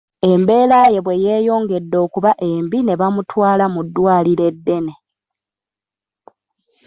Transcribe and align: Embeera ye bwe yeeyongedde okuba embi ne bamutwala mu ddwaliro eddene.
Embeera 0.31 0.79
ye 0.93 0.99
bwe 1.05 1.15
yeeyongedde 1.25 1.97
okuba 2.05 2.31
embi 2.49 2.79
ne 2.83 2.93
bamutwala 2.99 3.65
mu 3.73 3.81
ddwaliro 3.85 4.43
eddene. 4.51 4.93